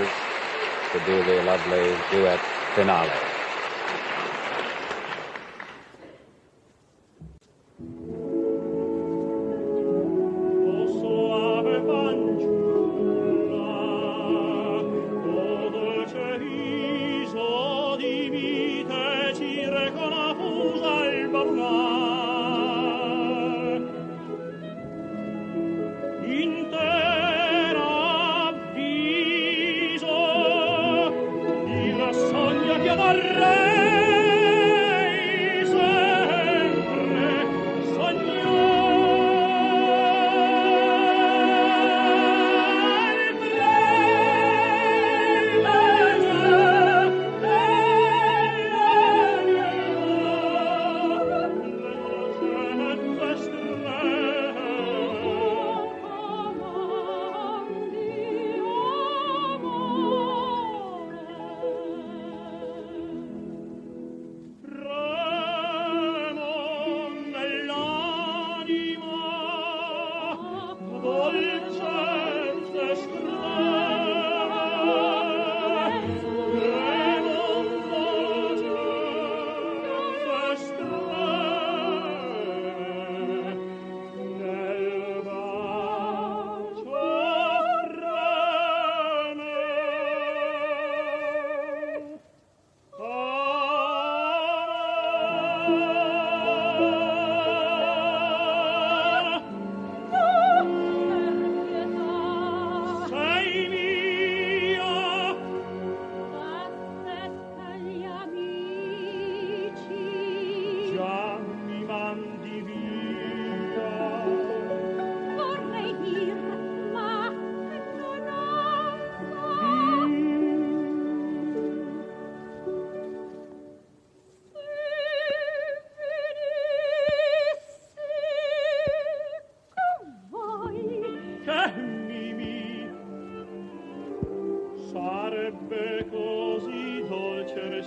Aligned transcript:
to 0.00 1.00
do 1.04 1.22
the 1.24 1.42
lovely 1.42 1.94
duet 2.10 2.40
finale. 2.74 3.31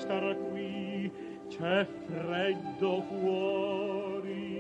star 0.06 0.36
qui, 0.52 1.12
c'è 1.50 1.86
freddo 2.06 3.02
fuori. 3.02 4.54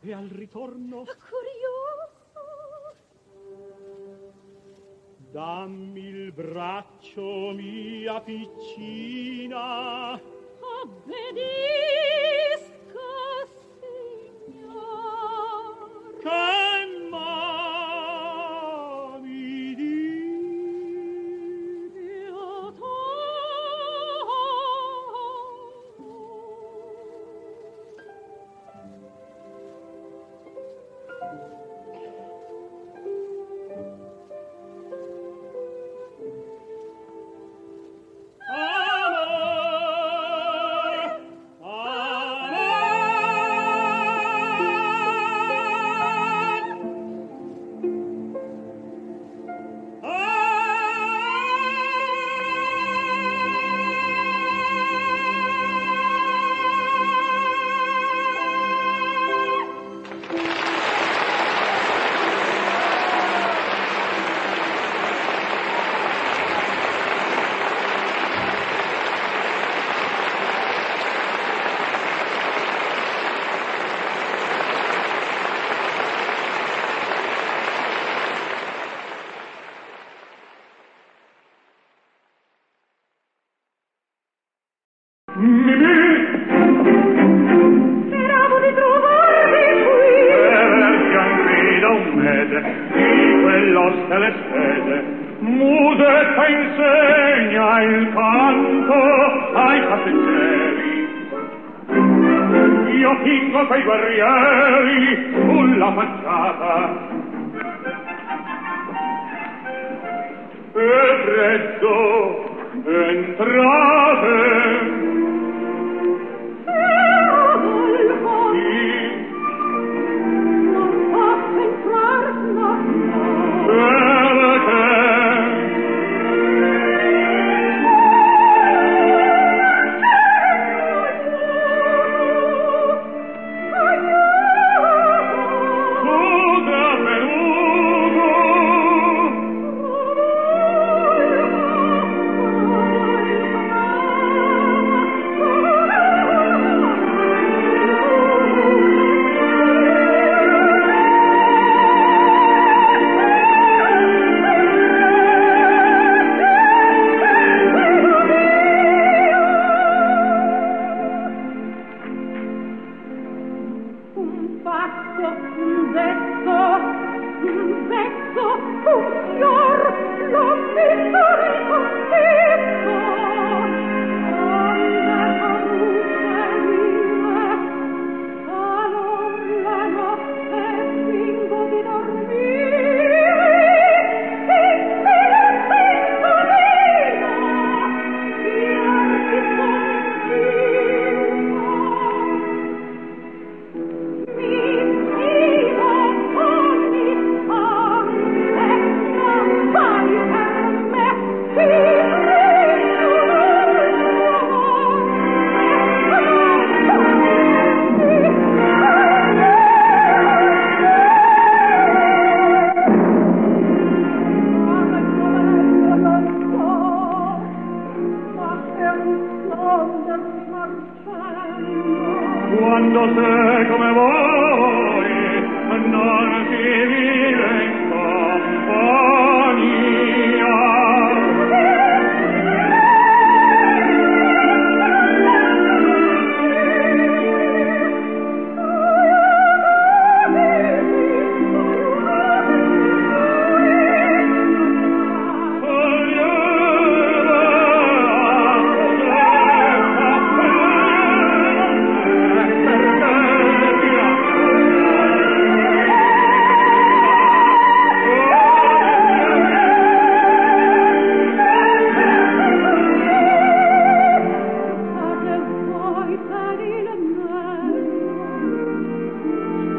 E 0.00 0.12
al 0.14 0.28
ritorno 0.28 1.04
Dammi 5.38 5.94
il 6.04 6.32
braccio 6.32 7.52
mia 7.54 8.20
piccina 8.22 10.20